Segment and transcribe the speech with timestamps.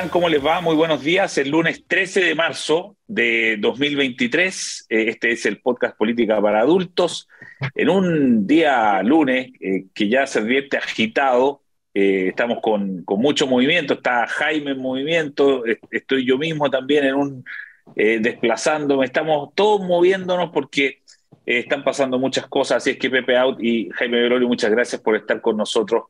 [0.00, 0.20] ¿Cómo están?
[0.20, 0.62] ¿Cómo les va?
[0.62, 1.36] Muy buenos días.
[1.36, 7.28] El lunes 13 de marzo de 2023, eh, este es el podcast Política para Adultos.
[7.74, 11.60] En un día lunes eh, que ya se advierte agitado,
[11.92, 17.44] eh, estamos con, mucho movimiento, está Jaime en movimiento, estoy yo mismo también en un
[17.94, 21.02] desplazándome, estamos todos moviéndonos porque
[21.44, 25.16] están pasando muchas cosas, así es que Pepe Out y Jaime Velorio, muchas gracias por
[25.16, 26.04] estar con nosotros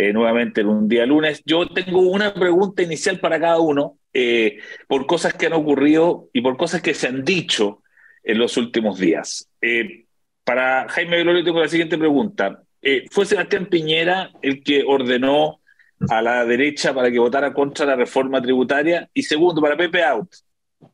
[0.00, 1.42] eh, nuevamente en un día lunes.
[1.44, 6.40] Yo tengo una pregunta inicial para cada uno eh, por cosas que han ocurrido y
[6.40, 7.82] por cosas que se han dicho
[8.22, 9.50] en los últimos días.
[9.60, 10.04] Eh,
[10.44, 12.62] para Jaime Velorio tengo la siguiente pregunta.
[13.10, 15.58] ¿Fue Sebastián Piñera el que ordenó
[16.08, 19.10] a la derecha para que votara contra la reforma tributaria?
[19.12, 20.32] Y segundo, para Pepe Out,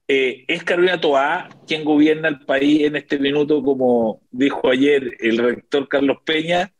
[0.08, 5.88] ¿es Carolina Toá quien gobierna el país en este minuto, como dijo ayer el rector
[5.88, 6.72] Carlos Peña?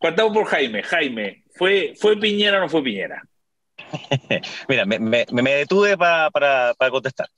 [0.00, 0.82] Partamos por Jaime.
[0.82, 3.22] Jaime, ¿Fue, ¿Fue Piñera o no fue Piñera?
[4.66, 7.28] Mira, me, detuve para, para, contestar.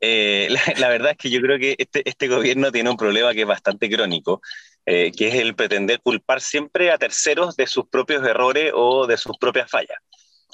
[0.00, 3.42] Eh, la, verdad es que yo creo que este, este gobierno tiene un problema que
[3.42, 4.40] es bastante crónico,
[4.86, 9.18] eh, que es el pretender culpar siempre a terceros de sus propios errores o de
[9.18, 9.98] sus propias fallas.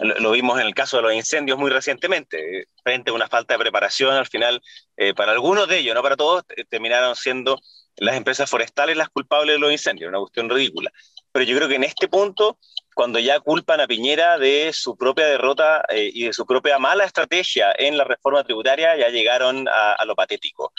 [0.00, 3.60] Lo, vimos en el caso de los incendios muy recientemente, frente a una falta de
[3.60, 4.60] preparación, al final,
[4.96, 7.60] eh, para algunos de ellos, no para todos, terminaron siendo
[7.98, 10.90] las empresas forestales las culpables de los incendios, una cuestión ridícula.
[11.30, 12.58] Pero yo creo que en este punto
[12.94, 17.04] cuando ya culpan a Piñera de su propia derrota eh, y de su propia mala
[17.04, 20.72] estrategia en la reforma tributaria, ya llegaron a, lo patético.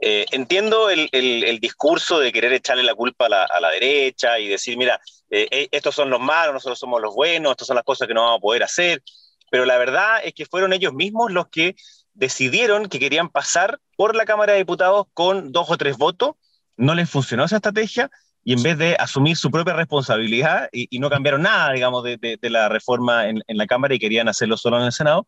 [0.00, 5.00] Eh, entiendo el, discurso de querer echarle la culpa a la, derecha y decir, mira,
[5.30, 8.22] eh, estos son los malos, nosotros somos los buenos, estas son las cosas que no
[8.22, 9.02] vamos a poder hacer,
[9.50, 11.76] pero la verdad es que fueron ellos mismos los que
[12.12, 16.34] decidieron que querían pasar por la Cámara de Diputados con dos o tres votos,
[16.76, 18.10] no les funcionó esa estrategia
[18.44, 22.68] y en vez de asumir su propia responsabilidad y, no cambiaron nada, digamos, de, la
[22.68, 25.26] reforma en, la Cámara y querían hacerlo solo en el Senado,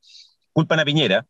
[0.53, 1.27] culpan a Piñera.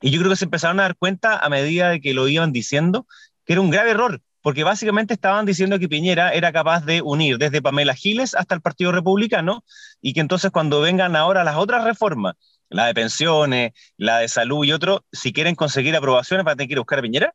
[0.00, 2.52] Y yo creo que se empezaron a dar cuenta a medida de que lo iban
[2.52, 3.06] diciendo
[3.44, 7.38] que era un grave error, porque básicamente estaban diciendo que Piñera era capaz de unir
[7.38, 9.64] desde Pamela Giles hasta el Partido Republicano
[10.00, 12.34] y que entonces cuando vengan ahora las otras reformas,
[12.68, 16.68] la de pensiones, la de salud y otro, si quieren conseguir aprobaciones van a tener
[16.68, 17.34] que ir a buscar a Piñera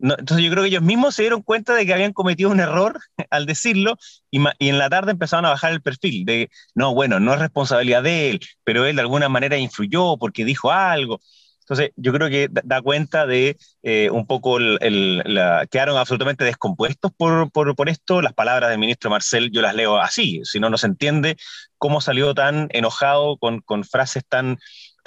[0.00, 3.00] entonces yo creo que ellos mismos se dieron cuenta de que habían cometido un error
[3.30, 3.96] al decirlo
[4.30, 8.02] y, en la tarde empezaron a bajar el perfil de, no, bueno, no es responsabilidad
[8.02, 11.20] de él, pero él de alguna manera influyó porque dijo algo.
[11.60, 17.12] Entonces yo creo que da, cuenta de eh, un poco, el, la, quedaron absolutamente descompuestos
[17.14, 18.22] por, por, por, esto.
[18.22, 21.36] Las palabras del ministro Marcel yo las leo así, si no, no se entiende
[21.76, 24.58] cómo salió tan enojado con, con frases tan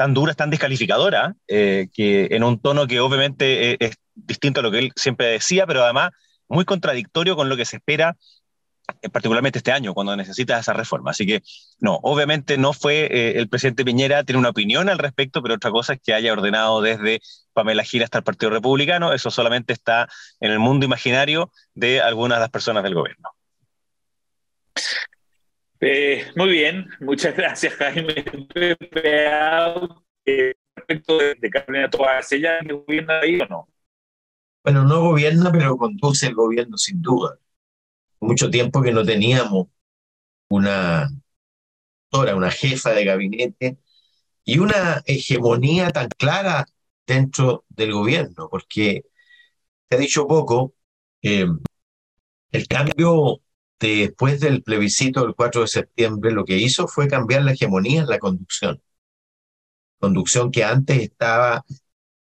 [0.01, 4.71] tan duras, tan descalificadoras, eh, que en un tono que obviamente es, distinto a lo
[4.71, 6.11] que él siempre decía, pero además
[6.47, 8.17] muy contradictorio con lo que se espera,
[9.01, 11.11] eh, particularmente este año, cuando necesita esa reforma.
[11.11, 11.41] Así que,
[11.79, 15.71] no, obviamente no fue eh, el presidente Piñera, tiene una opinión al respecto, pero otra
[15.71, 17.21] cosa es que haya ordenado desde
[17.53, 22.37] Pamela Gira hasta el Partido Republicano, eso solamente está en el mundo imaginario de algunas
[22.37, 23.29] de las personas del gobierno.
[25.79, 28.23] Eh, muy bien, muchas gracias Jaime.
[30.75, 33.67] respecto de, Carolina Toás, ¿ella gobierna ahí o no?
[34.63, 37.37] Bueno, no gobierna, pero conduce el gobierno sin duda.
[38.21, 39.67] Mucho tiempo que no teníamos
[40.49, 41.09] una
[42.11, 43.77] una jefa de gabinete
[44.45, 46.65] y una hegemonía tan clara
[47.07, 49.03] dentro del gobierno, porque
[49.89, 50.75] se ha dicho poco,
[51.21, 51.47] eh,
[52.51, 53.41] el cambio
[53.79, 58.07] después del plebiscito del 4 de septiembre, lo que hizo fue cambiar la hegemonía en
[58.07, 58.81] la conducción.
[59.99, 61.63] Conducción que antes estaba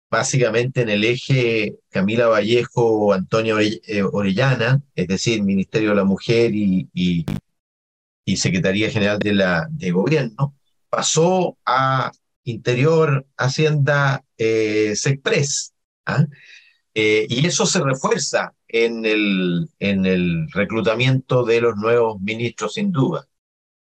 [0.10, 6.54] básicamente en el eje Camila Vallejo Antonio eh, Orellana, es decir, Ministerio de la Mujer
[6.54, 7.26] y, y,
[8.36, 10.56] Secretaría General de, la, de Gobierno,
[10.88, 12.12] pasó a
[12.44, 15.74] Interior, Hacienda, eh, Sexpress.
[16.06, 16.26] ¿ah?
[16.94, 22.92] Eh, y eso se refuerza en el, en el reclutamiento de los nuevos ministros, sin
[22.92, 23.28] duda.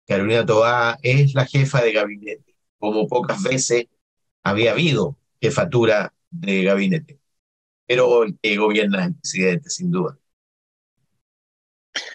[0.06, 3.87] Carolina Toá es la jefa de gabinete, como pocas veces
[4.44, 7.19] había habido jefatura de gabinete.
[7.87, 10.19] Pero el que gobierna el presidente, sin duda.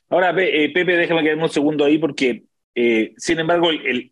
[0.09, 2.43] Ahora, eh, Pepe, déjame quedarme un segundo ahí porque,
[2.75, 4.11] eh, sin embargo, el,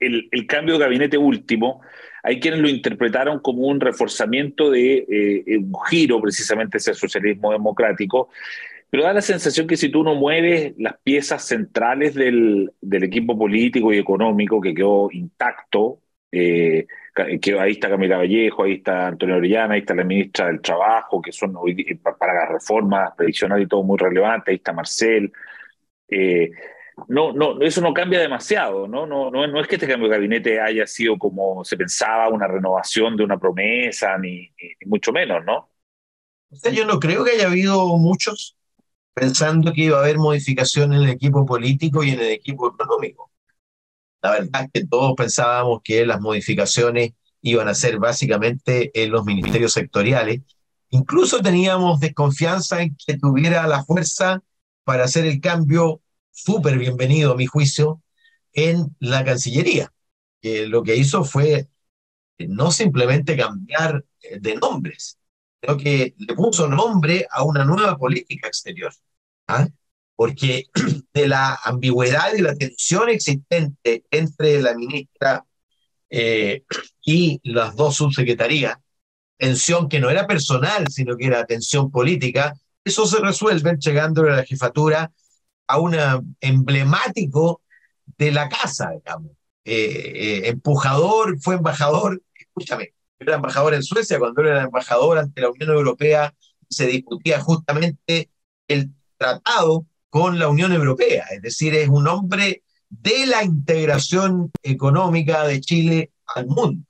[0.00, 1.80] el, cambio de gabinete último,
[2.22, 7.52] hay quienes lo interpretaron como un reforzamiento de eh, un giro precisamente hacia el socialismo
[7.52, 8.28] democrático,
[8.90, 13.38] pero da la sensación que si tú no mueves las piezas centrales del, del equipo
[13.38, 16.00] político y económico que quedó intacto,
[16.30, 20.60] eh, que ahí está Camila Vallejo, ahí está Antonio Orellana, ahí está la ministra del
[20.60, 25.32] Trabajo, que son hoy para las reformas previsionales y todo muy relevante, ahí está Marcel.
[26.08, 26.50] Eh,
[27.08, 29.06] no, no, eso no cambia demasiado, ¿no?
[29.06, 32.46] No, no, no es que este cambio de gabinete haya sido como se pensaba, una
[32.46, 34.50] renovación de una promesa, ni,
[34.86, 35.68] mucho menos, ¿no?
[36.72, 38.56] Yo no creo que haya habido muchos
[39.14, 43.31] pensando que iba a haber modificación en el equipo político y en el equipo económico.
[44.22, 49.24] La verdad es que todos pensábamos que las modificaciones iban a ser básicamente en los
[49.24, 50.42] ministerios sectoriales.
[50.90, 54.42] Incluso teníamos desconfianza en que tuviera la fuerza
[54.84, 58.00] para hacer el cambio súper bienvenido, a mi juicio,
[58.52, 59.92] en la Cancillería,
[60.40, 61.68] que lo que hizo fue
[62.38, 65.18] no simplemente cambiar eh, de nombres,
[65.60, 68.92] sino que le puso nombre a una nueva política exterior.
[69.48, 69.66] ¿ah?
[70.22, 70.66] Porque
[71.12, 75.44] de la ambigüedad y la tensión existente entre la ministra
[76.08, 76.62] eh,
[77.04, 78.76] y las dos subsecretarías,
[79.36, 82.54] tensión que no era personal, sino que era tensión política,
[82.84, 85.10] eso se resuelve llegándole a la jefatura
[85.66, 85.96] a un
[86.40, 87.60] emblemático
[88.16, 89.32] de la casa, digamos.
[89.64, 95.50] Eh, eh, empujador, fue embajador, escúchame, era embajador en Suecia, cuando era embajador ante la
[95.50, 96.32] Unión Europea
[96.70, 98.30] se discutía justamente
[98.68, 105.46] el tratado con la Unión Europea, es decir, es un hombre de la integración económica
[105.46, 106.86] de Chile al mundo.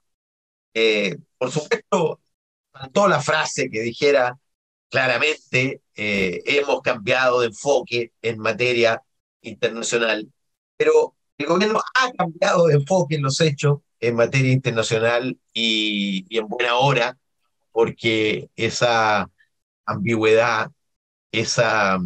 [0.75, 2.19] Eh, por supuesto,
[2.73, 4.37] faltó la frase que dijera
[4.89, 9.01] claramente eh, hemos cambiado de enfoque en materia
[9.43, 10.29] internacional,
[10.77, 16.49] pero el gobierno ha cambiado de enfoque en los hechos en materia internacional y, en
[16.49, 17.17] buena hora,
[17.71, 19.31] porque esa
[19.87, 20.73] ambigüedad,
[21.31, 22.01] esa,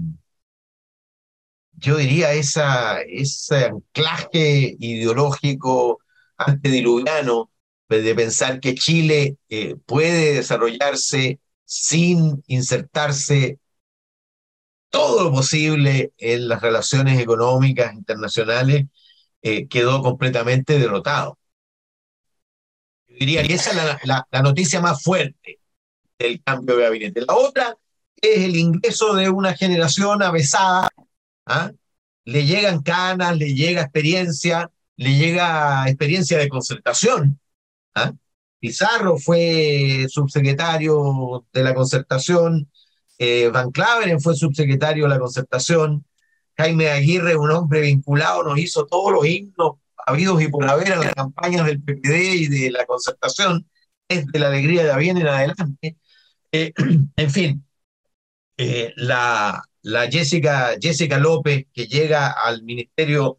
[1.77, 6.01] yo diría, esa, ese anclaje ideológico
[6.37, 7.51] antediluviano
[7.89, 13.59] de pensar que Chile eh, puede desarrollarse sin insertarse
[14.91, 18.87] todo lo posible en las relaciones económicas internacionales,
[19.43, 21.39] eh, quedó completamente derrotado.
[23.07, 25.61] Yo diría que esa es la, la, noticia más fuerte
[26.19, 27.21] del cambio de gabinete.
[27.27, 27.77] La otra
[28.17, 30.89] es el ingreso de una generación avesada.
[31.47, 31.73] ¿Ah?
[32.25, 37.41] Le llegan canas, le llega experiencia, le llega experiencia de concertación.
[37.95, 38.13] ¿ah?
[38.59, 42.71] Pizarro fue subsecretario de la concertación,
[43.19, 46.05] eh, Van Claveren fue subsecretario de la concertación,
[46.57, 49.77] Jaime Aguirre, un hombre vinculado, nos hizo todos los himnos
[50.07, 53.69] habidos y por haber en las campañas del PPD y de la concertación,
[54.09, 55.97] desde la alegría de bien en adelante.
[56.53, 56.73] Eh,
[57.17, 57.67] en fin,
[58.57, 63.39] eh, la, la Jessica, Jessica López, que llega al Ministerio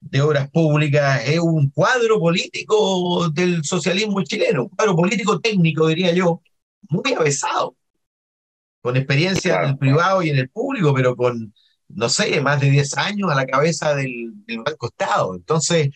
[0.00, 6.12] de Obras Públicas es un cuadro político del socialismo chileno, un cuadro político técnico, diría
[6.12, 6.42] yo,
[6.88, 7.76] muy avesado,
[8.80, 11.54] con experiencia en el privado y en el público, pero con,
[11.88, 15.36] no sé, más de 10 años a la cabeza del, del Banco Estado.
[15.36, 15.90] Entonces,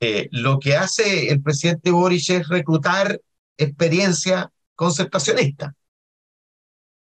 [0.00, 3.20] eh, lo que hace el presidente Boris es reclutar
[3.58, 5.74] experiencia concertacionista.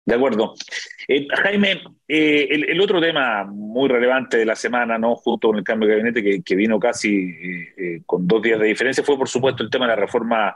[0.07, 0.55] De acuerdo.
[1.09, 5.17] Eh, Jaime, eh, el, otro tema muy relevante de la semana, ¿no?
[5.17, 7.35] junto con el cambio de gabinete que, vino casi
[7.77, 10.55] eh, con dos días de diferencia, fue por supuesto el tema de la reforma,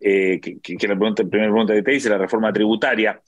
[0.00, 3.20] que, que, la, pregunta, primera pregunta que te hice, la reforma tributaria.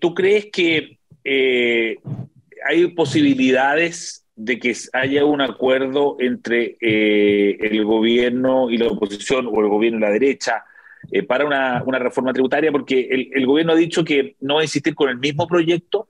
[0.00, 8.88] ¿Tú crees que hay posibilidades de que haya un acuerdo entre el gobierno y la
[8.88, 10.64] oposición o el gobierno y la derecha?
[11.10, 14.60] Eh, para una, una, reforma tributaria, porque el, el, gobierno ha dicho que no va
[14.60, 16.08] a insistir con el mismo proyecto,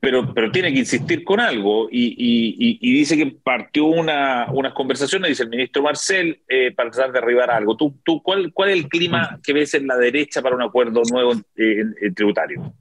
[0.00, 5.30] pero, pero tiene que insistir con algo y, y, dice que partió una, unas conversaciones,
[5.30, 7.76] dice el ministro Marcel, eh, para tratar de arribar algo.
[7.76, 11.00] ¿Tú, tú, cuál, ¿Cuál es el clima que ves en la derecha para un acuerdo
[11.10, 12.74] nuevo en tributario?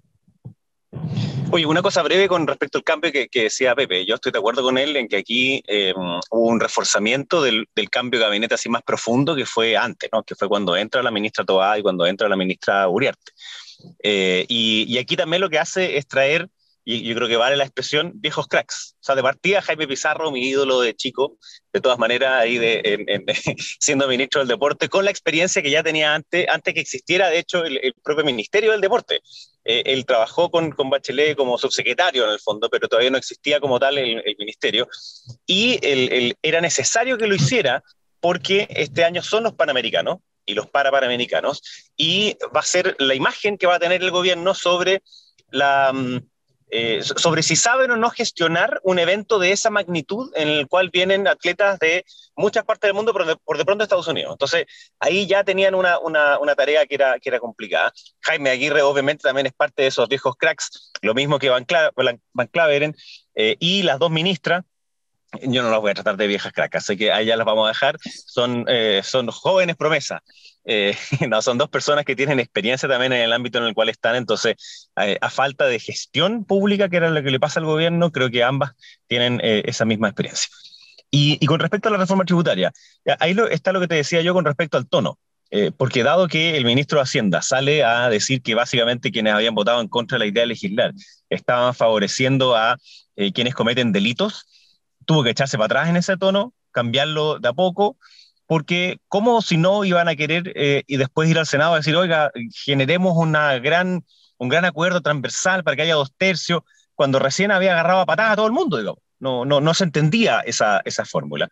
[1.51, 4.05] Oye, una cosa breve con respecto al cambio que, decía Pepe.
[4.05, 8.19] Yo estoy de acuerdo con él en que aquí eh, hubo un reforzamiento del, cambio
[8.19, 10.23] de gabinete así más profundo que fue antes, ¿no?
[10.23, 13.33] que fue cuando entra la ministra Toá y cuando entra la ministra Uriarte.
[14.01, 16.49] Eh, y, y, aquí también lo que hace es traer
[16.85, 18.95] y yo creo que vale la expresión, viejos cracks.
[18.99, 21.37] O sea, de partida Jaime Pizarro, mi ídolo de chico,
[21.71, 23.23] de todas maneras, ahí de,
[23.79, 27.39] siendo ministro del deporte, con la experiencia que ya tenía antes, antes que existiera, de
[27.39, 29.21] hecho, el, propio Ministerio del Deporte.
[29.63, 33.61] Eh, él trabajó con, con, Bachelet como subsecretario en el fondo, pero todavía no existía
[33.61, 34.87] como tal el, ministerio.
[35.45, 37.81] Y el, era necesario que lo hiciera
[38.19, 41.61] porque este año son los Panamericanos y los Parapanamericanos,
[41.95, 45.01] y va a ser la imagen que va a tener el gobierno sobre
[45.51, 46.19] la mm,
[46.75, 50.89] eh, sobre si saben o no gestionar un evento de esa magnitud en el cual
[50.89, 52.03] vienen atletas de
[52.35, 54.31] muchas partes del mundo, pero por de pronto Estados Unidos.
[54.31, 54.65] Entonces,
[54.99, 57.93] ahí ya tenían una, una, una, tarea que era, que era complicada.
[58.21, 61.63] Jaime Aguirre, obviamente, también es parte de esos viejos cracks, lo mismo que Van,
[62.51, 62.95] Claveren,
[63.35, 64.63] eh, y las dos ministras,
[65.43, 67.69] yo no las voy a tratar de viejas cracas, así que allá las vamos a
[67.69, 67.97] dejar.
[68.01, 70.21] Son, eh, son jóvenes promesas.
[70.65, 70.95] Eh,
[71.29, 74.15] no, son dos personas que tienen experiencia también en el ámbito en el cual están,
[74.15, 78.11] entonces, eh, a falta de gestión pública, que era lo que le pasa al gobierno,
[78.11, 78.73] creo que ambas
[79.07, 80.49] tienen esa misma experiencia.
[81.11, 82.71] Y, con respecto a la reforma tributaria,
[83.19, 85.19] ahí está lo que te decía yo con respecto al tono.
[85.77, 89.79] porque dado que el ministro de Hacienda sale a decir que básicamente quienes habían votado
[89.81, 90.93] en contra de la idea de legislar
[91.29, 92.77] estaban favoreciendo a
[93.35, 94.47] quienes cometen delitos,
[95.05, 97.97] tuvo que echarse para atrás en ese tono, cambiarlo de a poco,
[98.47, 101.95] porque ¿cómo si no iban a querer eh, y después ir al Senado a decir,
[101.95, 102.31] oiga,
[102.65, 104.03] generemos una gran,
[104.37, 106.61] un gran acuerdo transversal para que haya dos tercios,
[106.95, 108.99] cuando recién había agarrado a patadas a todo el mundo, digamos.
[109.19, 111.49] No, no, no se entendía esa, esa fórmula.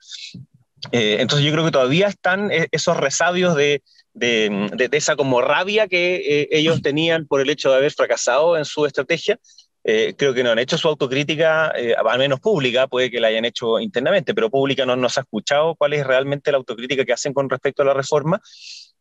[0.92, 3.82] Eh, entonces yo creo que todavía están eh, esos resabios de,
[4.14, 8.66] de, de, esa como rabia que ellos tenían por el hecho de haber fracasado en
[8.66, 9.40] su estrategia
[9.84, 13.28] eh, creo que no han hecho su autocrítica, eh, al menos pública, puede que la
[13.28, 17.14] hayan hecho internamente, pero pública no nos ha escuchado cuál es realmente la autocrítica que
[17.14, 18.40] hacen con respecto a la reforma.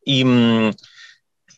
[0.03, 0.71] Y, mm,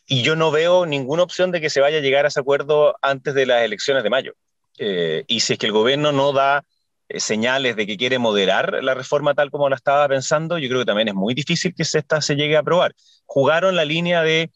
[0.07, 2.95] y yo no veo ninguna opción de que se vaya a llegar a ese acuerdo
[3.01, 4.33] antes de las elecciones de mayo.
[4.77, 6.65] Eh, y si es que el gobierno no da
[7.09, 10.85] señales de que quiere moderar la reforma tal como la estaba pensando, yo creo que
[10.85, 12.93] también es muy difícil que esta se llegue a aprobar.
[13.25, 14.51] Jugaron la línea de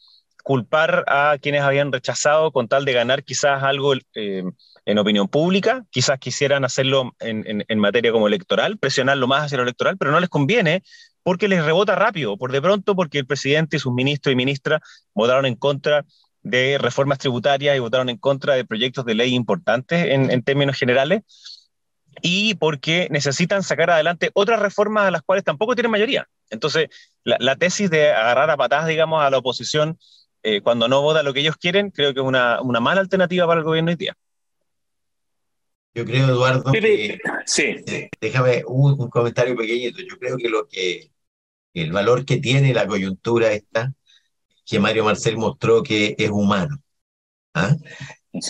[0.48, 4.44] culpar a quienes habían rechazado con tal de ganar quizás algo eh,
[4.86, 9.64] en opinión pública, quizás quisieran hacerlo en, en, materia como electoral, presionarlo más hacia lo
[9.64, 10.84] electoral, pero no les conviene
[11.22, 14.80] porque les rebota rápido, por de pronto, porque el presidente y sus ministros y ministras
[15.14, 16.06] votaron en contra
[16.44, 20.78] de reformas tributarias y votaron en contra de proyectos de ley importantes en, en términos
[20.78, 21.24] generales,
[22.22, 26.30] y porque necesitan sacar adelante otras reformas a las cuales tampoco tienen mayoría.
[26.50, 26.88] Entonces,
[27.26, 29.98] la, la tesis de agarrar a patadas, digamos, a la oposición
[30.44, 33.46] eh, cuando no vota lo que ellos quieren, creo que es una, una mala alternativa
[33.48, 34.16] para el gobierno hoy día.
[35.98, 37.76] Yo creo, Eduardo, que, sí.
[37.88, 40.00] Eh, déjame un, comentario pequeñito.
[40.00, 41.10] Yo creo que lo que
[41.74, 43.94] el valor que tiene la coyuntura esta,
[44.64, 46.78] que Mario Marcel mostró que es humano,
[47.56, 47.76] ¿ah?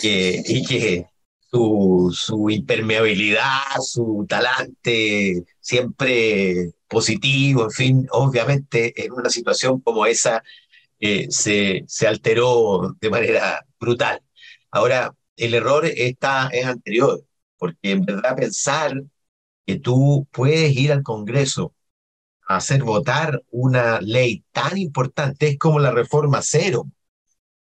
[0.02, 1.06] que, y que
[1.50, 10.42] su, su impermeabilidad, su talante siempre positivo, en fin, obviamente en una situación como esa
[11.00, 14.22] eh, se, se alteró de manera brutal.
[14.70, 17.24] Ahora, el error está, es anterior,
[17.58, 19.02] porque en verdad pensar
[19.66, 21.74] que tú puedes ir al Congreso
[22.48, 26.90] a hacer votar una ley tan importante es como la reforma cero,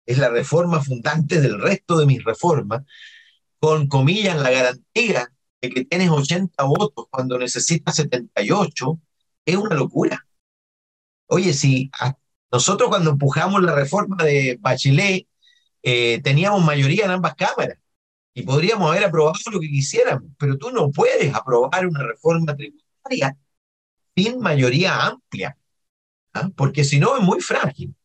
[0.06, 2.84] es la reforma fundante del resto de mis reformas,
[3.60, 9.00] con comillas la garantía de que tienes 80 votos cuando necesitas 78,
[9.46, 10.28] es una locura.
[11.28, 11.90] Oye, si
[12.54, 15.28] nosotros cuando empujamos la reforma de Bachelet,
[15.82, 17.80] eh, teníamos mayoría en ambas cámaras
[18.32, 23.36] y podríamos haber aprobado lo que quisiéramos, pero tú no puedes aprobar una reforma tributaria
[24.16, 25.58] sin mayoría amplia,
[26.36, 26.52] ¿ah?
[26.56, 27.96] porque si no es muy frágil.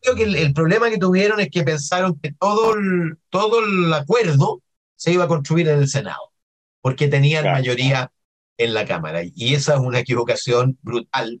[0.00, 4.60] Creo que el, problema que tuvieron es que pensaron que todo el, todo el acuerdo
[4.96, 6.32] se iba a construir en el Senado,
[6.80, 8.10] porque tenían mayoría
[8.58, 9.22] en la Cámara.
[9.22, 11.40] Y esa es una equivocación brutal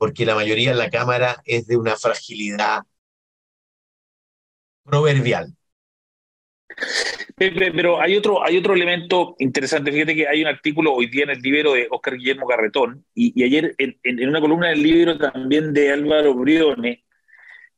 [0.00, 2.84] porque la mayoría en la Cámara es de una fragilidad
[4.82, 5.52] proverbial.
[7.36, 9.92] Pero hay otro, hay otro elemento interesante.
[9.92, 13.44] Fíjate que hay un artículo hoy día en el libro de Oscar Guillermo Carretón y,
[13.44, 17.04] ayer en, una columna del libro también de Álvaro Brione,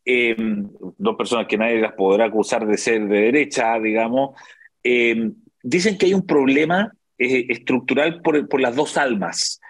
[0.05, 4.41] eh, dos personas que nadie las podrá acusar de ser de derecha, digamos,
[4.85, 9.61] eh, dicen que hay un problema eh, estructural por, por las dos almas.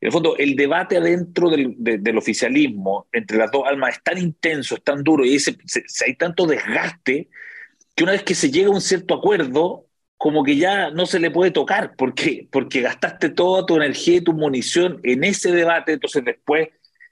[0.00, 4.18] En el fondo, el debate adentro del, del, oficialismo entre las dos almas es tan
[4.18, 5.56] intenso, es tan duro y se,
[6.06, 7.28] hay tanto desgaste
[7.94, 9.86] que una vez que se llega a un cierto acuerdo,
[10.16, 14.20] como que ya no se le puede tocar, porque, porque gastaste toda tu energía y
[14.20, 16.68] tu munición en ese debate, entonces después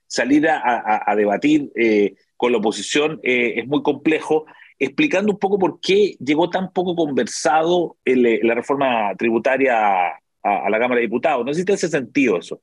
[0.07, 4.45] salir a, debatir eh, con la oposición eh, es muy complejo,
[4.79, 10.79] explicando un poco por qué llegó tan poco conversado la reforma tributaria a, a, la
[10.79, 11.47] Cámara de Diputados.
[11.47, 12.61] No sé si te hace sentido eso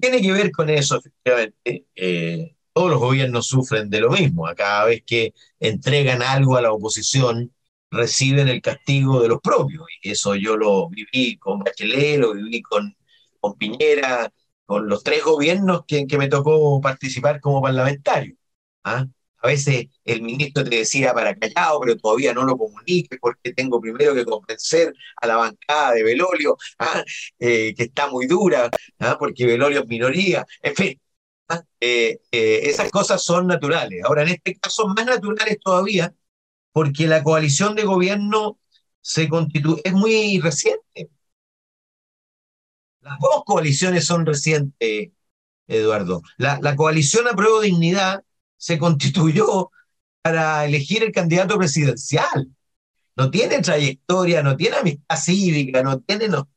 [0.00, 1.86] tiene que ver con eso, efectivamente.
[1.94, 4.46] Eh, todos los gobiernos sufren de lo mismo.
[4.46, 7.52] A cada vez que entregan algo a la oposición,
[7.90, 9.84] reciben el castigo de los propios.
[10.02, 12.96] Y eso yo lo viví con Bachelet, lo viví con,
[13.40, 14.32] con Piñera,
[14.64, 18.36] con los tres gobiernos que, que me tocó participar como parlamentario.
[18.84, 19.06] ¿ah?
[19.42, 23.80] A veces el ministro te decía para callado, pero todavía no lo comunique porque tengo
[23.80, 27.02] primero que convencer a la bancada de Velolio, ¿ah?
[27.40, 28.70] eh, que está muy dura,
[29.00, 29.16] ¿ah?
[29.18, 30.46] porque Velolio es minoría.
[30.62, 31.00] En fin,
[31.48, 31.62] ¿ah?
[31.80, 34.02] eh, eh, esas cosas son naturales.
[34.04, 36.14] Ahora, en este caso, más naturales todavía,
[36.72, 38.58] porque la coalición de gobierno
[39.00, 41.10] se constituye, es muy reciente.
[43.00, 45.10] las dos coaliciones son recientes,
[45.66, 46.22] Eduardo.
[46.38, 48.24] La, la coalición Apruebo Dignidad
[48.62, 49.72] se constituyó
[50.22, 52.48] para elegir el candidato presidencial.
[53.16, 56.48] No tiene trayectoria, no tiene amistad cívica, no tiene no,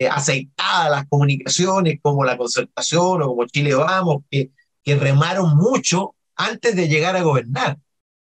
[0.00, 4.50] eh, aceitadas las comunicaciones como la concertación o como Chile Vamos, que,
[4.84, 7.78] remaron mucho antes de llegar a gobernar.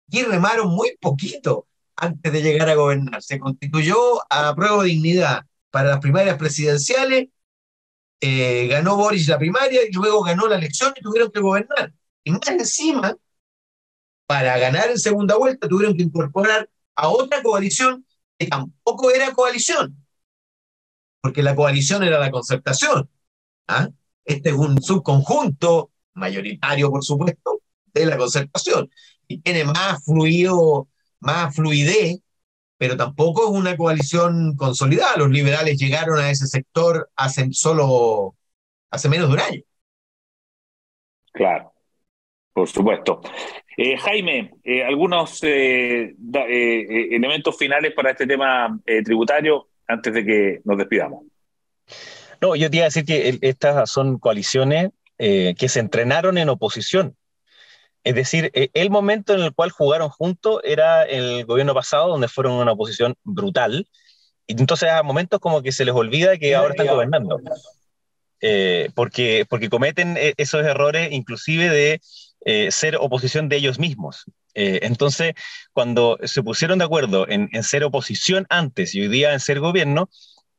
[0.09, 1.67] Y remaron muy poquito
[1.97, 3.21] antes de llegar a gobernar.
[3.21, 3.97] Se constituyó
[4.31, 7.27] a prueba de dignidad para las primarias presidenciales,
[8.21, 11.91] eh, ganó Boris la primaria y luego ganó la elección y tuvieron que gobernar.
[12.27, 13.15] Y más encima,
[14.25, 18.05] para ganar en segunda vuelta, tuvieron que incorporar a otra coalición
[18.37, 20.05] que tampoco era coalición,
[21.21, 23.09] porque la coalición era la concertación.
[23.69, 23.87] ¿ah?
[24.25, 27.61] Este es un subconjunto, mayoritario por supuesto,
[27.93, 28.91] de la concertación,
[29.29, 30.89] y tiene más fluido,
[31.21, 32.19] más fluidez,
[32.77, 35.15] pero tampoco es una coalición consolidada.
[35.15, 38.35] Los liberales llegaron a ese sector hace solo,
[38.89, 39.61] hace menos de un año.
[41.31, 41.76] Claro.
[42.57, 43.21] Por supuesto.
[43.77, 46.15] Eh, Jaime, eh, algunos eh,
[47.11, 51.23] elementos finales para este tema tributario antes de que nos despidamos.
[52.41, 57.15] No, yo te iba a decir que estas son coaliciones que se entrenaron en oposición.
[58.03, 62.53] Es decir, el momento en el cual jugaron juntos era el gobierno pasado, donde fueron
[62.53, 63.87] una oposición brutal.
[64.47, 67.39] Y entonces a momentos como que se les olvida que ahora están gobernando.
[68.95, 72.01] porque, porque cometen esos errores inclusive de
[72.45, 74.25] eh, ser oposición de ellos mismos.
[74.53, 75.33] Eh, entonces,
[75.73, 80.09] cuando se pusieron de acuerdo en, ser oposición antes y hoy día en ser gobierno,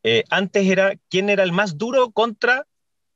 [0.03, 2.67] eh, antes era quién era el más duro contra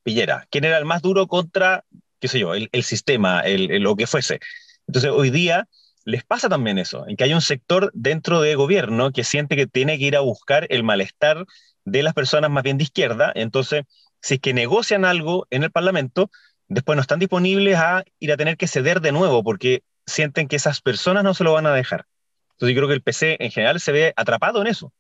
[0.03, 1.85] Pillera, quién era el más duro contra,
[2.19, 4.41] qué sé yo, el, sistema, lo que fuese.
[4.87, 5.69] Entonces, hoy día
[6.05, 9.67] les pasa también eso, en que hay un sector dentro de gobierno que siente que
[9.67, 11.47] tiene que ir a buscar el malestar
[11.85, 13.33] de las personas más bien de izquierda.
[13.35, 13.85] Entonces,
[14.21, 16.31] si es que negocian algo en el Parlamento,
[16.73, 20.57] después no están disponibles a ir a tener que ceder de nuevo porque sienten que
[20.57, 22.07] esas personas no se lo van a dejar.
[22.53, 24.93] Entonces yo creo que el PC en general se ve atrapado en eso.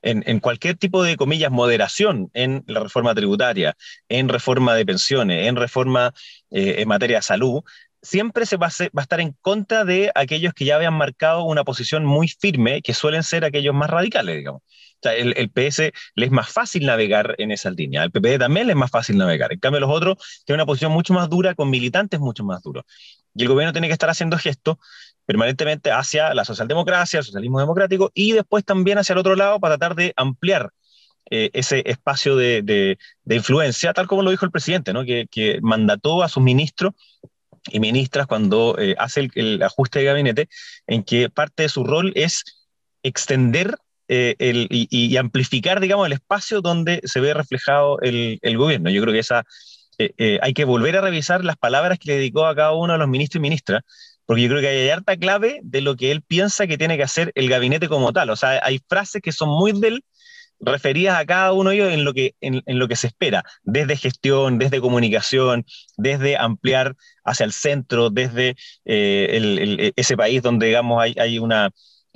[0.00, 3.76] En, cualquier tipo de, comillas, moderación en la reforma tributaria,
[4.08, 6.14] en reforma de pensiones, en reforma
[6.50, 7.62] eh, en materia de salud,
[8.00, 11.42] siempre se va a, va a, estar en contra de aquellos que ya habían marcado
[11.42, 14.62] una posición muy firme, que suelen ser aquellos más radicales, digamos.
[15.00, 18.72] Sea, el, PS le es más fácil navegar en esa línea, al PP también le
[18.72, 19.52] es más fácil navegar.
[19.52, 22.84] En cambio, los otros tienen una posición mucho más dura, con militantes mucho más duros.
[23.34, 24.76] Y el gobierno tiene que estar haciendo gestos
[25.24, 29.76] permanentemente hacia la socialdemocracia, el socialismo democrático, y después también hacia el otro lado para
[29.76, 30.72] tratar de ampliar
[31.30, 35.04] eh, ese espacio de, de, influencia, tal como lo dijo el presidente, ¿no?
[35.04, 36.94] que, que mandató a sus ministros
[37.70, 40.48] y ministras cuando eh, hace el, el, ajuste de gabinete,
[40.86, 42.66] en que parte de su rol es
[43.02, 43.76] extender
[44.08, 44.34] eh,
[44.70, 48.88] y, amplificar, digamos, el espacio donde se ve reflejado el, gobierno.
[48.90, 49.44] Yo creo que esa,
[49.98, 52.94] eh, eh, hay que volver a revisar las palabras que le dedicó a cada uno
[52.94, 53.82] de los ministros y ministras,
[54.24, 57.02] porque yo creo que hay harta clave de lo que él piensa que tiene que
[57.02, 58.30] hacer el gabinete como tal.
[58.30, 60.02] O sea, hay frases que son muy del
[60.60, 63.96] referidas a cada uno de ellos en lo que, en, lo que se espera, desde
[63.96, 65.64] gestión, desde comunicación,
[65.96, 71.70] desde ampliar hacia el centro, desde ese país donde, digamos, hay, hay una,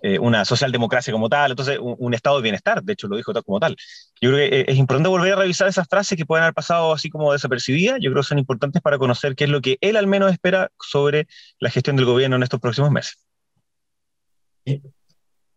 [0.05, 3.61] eh, una socialdemocracia como tal, entonces un, estado de bienestar, de hecho lo dijo como
[3.61, 3.77] tal.
[4.21, 6.93] Yo creo que eh, es importante volver a revisar esas frases que pueden haber pasado
[6.93, 9.97] así como desapercibidas, yo creo que son importantes para conocer qué es lo que él
[9.97, 11.29] al menos espera sobre
[11.61, 13.25] la gestión del gobierno en estos próximos meses.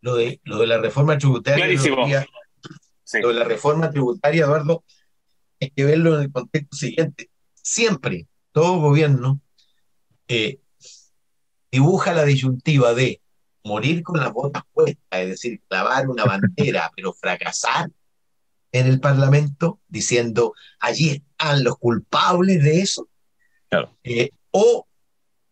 [0.00, 1.66] Lo de, lo de la reforma tributaria,
[3.14, 4.84] lo de la reforma tributaria, Eduardo,
[5.60, 7.30] hay que verlo en el contexto siguiente.
[7.54, 9.40] Siempre, todo gobierno
[10.28, 10.60] eh,
[11.72, 13.20] dibuja la disyuntiva de
[13.66, 17.90] morir con las botas puestas, es decir, clavar una bandera, pero fracasar
[18.72, 23.08] en el Parlamento diciendo allí están los culpables de eso,
[24.04, 24.86] eh, o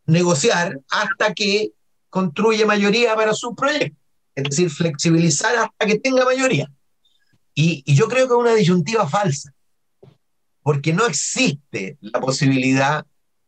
[0.06, 1.72] negociar hasta que
[2.08, 3.98] construye mayoría para su proyecto,
[4.34, 6.70] es decir, flexibilizar hasta que tenga mayoría.
[7.54, 9.52] Y, y yo creo que es una disyuntiva falsa,
[10.62, 13.04] porque no existe la posibilidad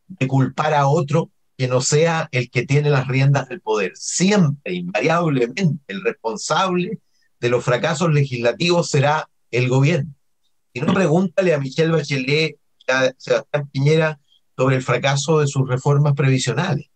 [0.07, 3.91] de culpar a otro que no sea el que tiene las riendas del poder.
[3.95, 6.99] Siempre, invariablemente, el responsable
[7.39, 10.13] de los fracasos legislativos será el gobierno.
[10.71, 14.19] Y no pregúntale a Michelle Bachelet, a Sebastián Piñera,
[14.55, 16.87] sobre el fracaso de sus reformas previsionales.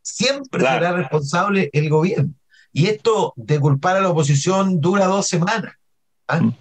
[0.00, 2.32] Siempre será responsable el gobierno.
[2.72, 5.74] Y esto de culpar a la oposición dura dos semanas.
[6.28, 6.40] ¿ah?
[6.40, 6.56] Mm.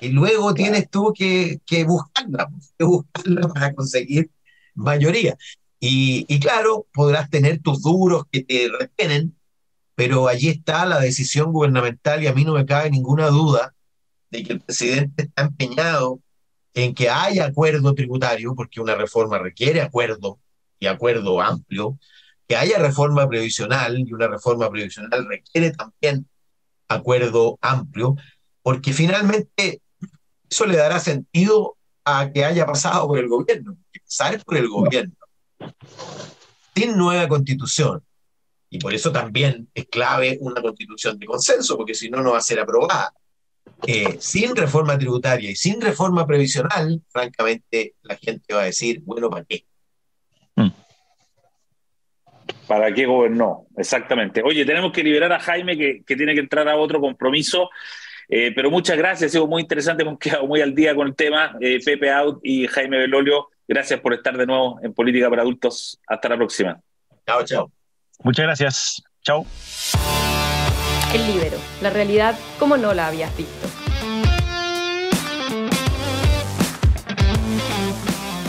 [0.00, 4.30] Y luego tienes tú que, que buscarla, que buscarla para conseguir
[4.74, 5.36] mayoría.
[5.86, 9.36] Y, claro, podrás tener tus duros que te respeten,
[9.94, 13.74] pero allí está la decisión gubernamental y a mí no me cabe ninguna duda
[14.30, 16.20] de que el presidente está empeñado
[16.72, 20.38] en que haya acuerdo tributario, porque una reforma requiere acuerdo
[20.80, 21.98] y acuerdo amplio,
[22.48, 26.26] que haya reforma previsional y una reforma previsional requiere también
[26.88, 28.16] acuerdo amplio,
[28.62, 29.82] porque finalmente
[30.48, 34.68] eso le dará sentido a que haya pasado por el gobierno, que pasar por el
[34.70, 35.14] gobierno
[36.74, 38.02] sin nueva constitución.
[38.70, 42.38] Y por eso también es clave una constitución de consenso, porque si no, no va
[42.38, 43.12] a ser aprobada.
[43.86, 49.30] Eh, sin reforma tributaria y sin reforma previsional, francamente, la gente va a decir, bueno,
[49.30, 49.64] ¿para qué?
[50.56, 50.70] Mm.
[52.66, 53.66] ¿Para qué gobernó?
[53.76, 54.42] Exactamente.
[54.42, 57.70] Oye, tenemos que liberar a Jaime, que, que tiene que entrar a otro compromiso.
[58.28, 61.14] Eh, pero muchas gracias, ha sido muy interesante, hemos quedado muy al día con el
[61.14, 61.56] tema.
[61.60, 66.00] Eh, Pepe Out y Jaime Belolio, gracias por estar de nuevo en Política para Adultos.
[66.06, 66.80] Hasta la próxima.
[67.26, 67.72] Chao, chao.
[68.22, 69.02] Muchas gracias.
[69.22, 69.46] Chao.
[71.14, 73.68] El libero, la realidad como no la habías visto.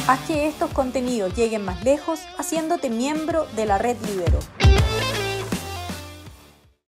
[0.08, 4.38] Haz que estos contenidos lleguen más lejos haciéndote miembro de la red Libero.